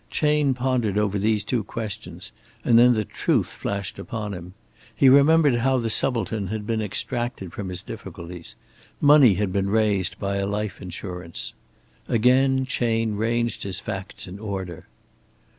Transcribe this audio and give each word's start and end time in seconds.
Chayne 0.09 0.55
pondered 0.55 0.97
over 0.97 1.19
those 1.19 1.43
two 1.43 1.63
questions 1.63 2.31
and 2.65 2.79
then 2.79 2.95
the 2.95 3.05
truth 3.05 3.49
flashed 3.53 3.99
upon 3.99 4.33
him. 4.33 4.55
He 4.95 5.09
remembered 5.09 5.57
how 5.57 5.77
the 5.77 5.91
subaltern 5.91 6.47
had 6.47 6.65
been 6.65 6.81
extracted 6.81 7.53
from 7.53 7.69
his 7.69 7.83
difficulties. 7.83 8.55
Money 8.99 9.35
had 9.35 9.53
been 9.53 9.69
raised 9.69 10.17
by 10.17 10.37
a 10.37 10.47
life 10.47 10.81
insurance. 10.81 11.53
Again 12.07 12.65
Chayne 12.65 13.13
ranged 13.15 13.61
his 13.61 13.79
facts 13.79 14.25
in 14.25 14.39
order. 14.39 14.87